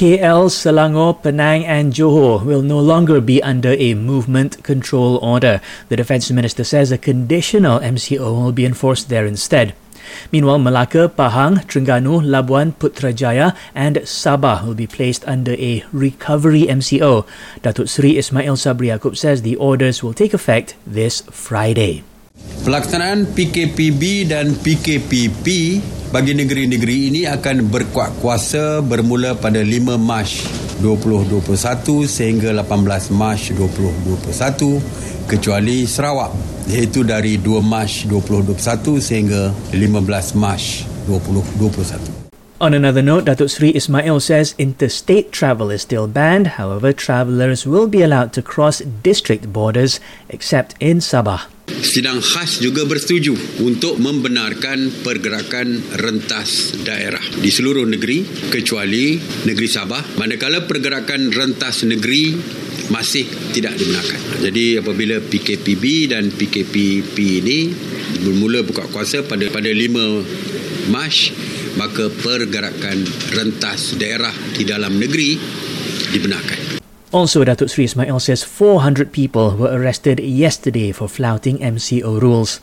KL, 0.00 0.48
Selangor, 0.48 1.20
Penang 1.20 1.60
and 1.68 1.92
Johor 1.92 2.40
will 2.42 2.64
no 2.64 2.80
longer 2.80 3.20
be 3.20 3.42
under 3.44 3.76
a 3.76 3.92
movement 3.92 4.64
control 4.64 5.20
order. 5.20 5.60
The 5.92 6.00
Defence 6.00 6.30
Minister 6.32 6.64
says 6.64 6.88
a 6.88 6.96
conditional 6.96 7.78
MCO 7.80 8.32
will 8.32 8.56
be 8.56 8.64
enforced 8.64 9.10
there 9.10 9.26
instead. 9.26 9.76
Meanwhile, 10.32 10.56
Malacca, 10.64 11.12
Pahang, 11.12 11.68
Terengganu, 11.68 12.24
Labuan, 12.24 12.72
Putrajaya 12.72 13.54
and 13.76 14.00
Sabah 14.08 14.64
will 14.64 14.72
be 14.72 14.86
placed 14.86 15.20
under 15.28 15.52
a 15.60 15.84
recovery 15.92 16.64
MCO. 16.64 17.28
Datuk 17.60 17.92
Sri 17.92 18.16
Ismail 18.16 18.56
Sabri 18.56 18.88
Yaakob 18.88 19.20
says 19.20 19.44
the 19.44 19.60
orders 19.60 20.00
will 20.02 20.16
take 20.16 20.32
effect 20.32 20.80
this 20.88 21.20
Friday. 21.28 22.08
Pelaksanaan 22.64 23.36
PKPB 23.36 24.32
dan 24.32 24.56
PKPP 24.64 25.99
bagi 26.10 26.34
negeri-negeri 26.34 26.96
ini 27.06 27.22
akan 27.30 27.70
berkuat 27.70 28.18
kuasa 28.18 28.82
bermula 28.82 29.38
pada 29.38 29.62
5 29.62 29.94
Mac 29.94 30.26
2021 30.82 31.38
sehingga 32.10 32.50
18 32.50 33.14
Mac 33.14 33.38
2021 33.54 35.30
kecuali 35.30 35.86
Sarawak 35.86 36.34
iaitu 36.66 37.06
dari 37.06 37.38
2 37.38 37.62
Mac 37.62 38.10
2021 38.10 38.98
sehingga 38.98 39.54
15 39.70 40.34
Mac 40.34 40.58
2021. 41.06 42.20
On 42.60 42.74
another 42.76 43.00
note, 43.00 43.24
Datuk 43.24 43.48
Sri 43.48 43.72
Ismail 43.72 44.20
says 44.20 44.52
interstate 44.60 45.32
travel 45.32 45.70
is 45.70 45.80
still 45.80 46.04
banned. 46.04 46.60
However, 46.60 46.92
travellers 46.92 47.64
will 47.64 47.88
be 47.88 48.04
allowed 48.04 48.36
to 48.36 48.44
cross 48.44 48.84
district 49.00 49.48
borders 49.48 49.96
except 50.28 50.76
in 50.76 51.00
Sabah. 51.00 51.48
Sidang 51.80 52.20
khas 52.20 52.60
juga 52.60 52.84
bersetuju 52.84 53.62
untuk 53.64 53.96
membenarkan 54.02 55.02
pergerakan 55.02 55.80
rentas 55.96 56.76
daerah 56.82 57.22
di 57.40 57.48
seluruh 57.48 57.86
negeri 57.88 58.26
kecuali 58.50 59.16
negeri 59.48 59.68
Sabah 59.70 60.18
manakala 60.20 60.66
pergerakan 60.66 61.32
rentas 61.32 61.86
negeri 61.88 62.36
masih 62.90 63.24
tidak 63.54 63.78
dibenarkan. 63.78 64.20
Jadi 64.42 64.82
apabila 64.82 65.22
PKPB 65.22 65.84
dan 66.10 66.34
PKPP 66.34 67.16
ini 67.16 67.58
bermula 68.26 68.66
buka 68.66 68.90
kuasa 68.90 69.22
pada 69.22 69.46
pada 69.48 69.70
5 69.70 70.90
Mac 70.90 71.16
maka 71.78 72.10
pergerakan 72.10 72.98
rentas 73.30 73.94
daerah 73.94 74.34
di 74.58 74.66
dalam 74.66 74.98
negeri 74.98 75.38
dibenarkan. 76.10 76.79
Also, 77.12 77.42
Datuk 77.42 77.70
Sri 77.70 77.90
Ismail 77.90 78.20
says 78.20 78.44
400 78.44 79.10
people 79.10 79.56
were 79.56 79.74
arrested 79.74 80.20
yesterday 80.20 80.92
for 80.92 81.08
flouting 81.08 81.58
MCO 81.58 82.22
rules. 82.22 82.60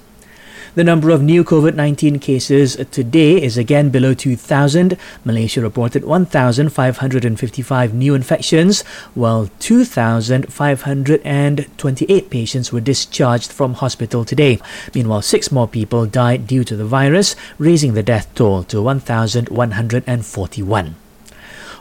The 0.76 0.86
number 0.86 1.09
of 1.09 1.22
new 1.22 1.44
COVID 1.44 1.76
19 1.76 2.20
cases 2.20 2.78
today 2.92 3.44
is 3.44 3.58
again 3.58 3.89
below 3.89 4.14
2,000. 4.14 4.95
Malaysia 5.26 5.59
reported 5.59 6.06
1,555 6.06 7.94
new 7.94 8.16
infections, 8.16 8.84
while 9.16 9.50
2,528 9.59 12.30
patients 12.30 12.72
were 12.72 12.80
discharged 12.80 13.52
from 13.52 13.73
hospital 13.73 14.23
today. 14.23 14.59
Meanwhile, 14.95 15.23
six 15.23 15.52
more 15.52 15.67
people 15.67 16.06
died 16.06 16.48
due 16.48 16.64
to 16.64 16.78
the 16.78 16.86
virus, 16.86 17.36
raising 17.58 17.95
the 17.95 18.04
death 18.04 18.34
toll 18.34 18.64
to 18.72 18.82
1,141. 18.82 20.95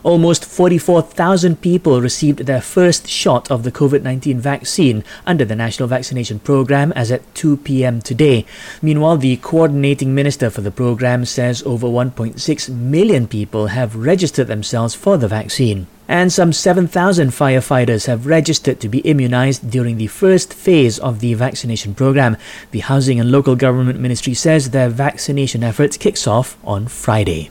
Almost 0.02 0.44
44,000 0.44 1.61
people 1.61 2.00
received 2.00 2.41
their 2.41 2.61
first 2.61 3.08
shot 3.08 3.50
of 3.50 3.62
the 3.62 3.72
COVID 3.72 4.02
19 4.02 4.41
vaccine 4.41 5.05
under 5.27 5.44
the 5.44 5.56
National 5.56 5.89
Vaccination 5.89 6.39
Program 6.39 6.92
as 6.92 7.11
at 7.11 7.34
2 7.34 7.56
pm 7.58 8.00
today. 8.00 8.44
Meanwhile, 8.83 9.19
the 9.19 9.36
coordinating 9.39 10.14
minister 10.14 10.50
for 10.50 10.61
the 10.61 10.70
program 10.70 11.24
says 11.24 11.62
over 11.64 11.86
1.6 11.86 12.69
million 12.70 13.27
people 13.27 13.69
have 13.69 13.97
registered 13.97 14.47
themselves 14.47 14.94
for 14.94 15.17
the 15.17 15.28
vaccine. 15.28 15.86
And 16.08 16.33
some 16.33 16.52
7,000 16.52 17.30
firefighters 17.30 18.06
have 18.06 18.27
registered 18.27 18.78
to 18.80 18.89
be 18.89 19.00
immunized 19.00 19.69
during 19.70 19.97
the 19.97 20.06
first 20.06 20.55
phase 20.55 21.00
of 21.00 21.19
the 21.19 21.34
vaccination 21.34 21.94
program. 21.94 22.36
The 22.70 22.86
Housing 22.86 23.19
and 23.19 23.33
Local 23.33 23.57
Government 23.57 23.98
Ministry 23.98 24.34
says 24.34 24.70
their 24.70 24.89
vaccination 24.89 25.64
efforts 25.64 25.96
kicks 25.96 26.27
off 26.27 26.57
on 26.63 26.86
Friday. 26.86 27.45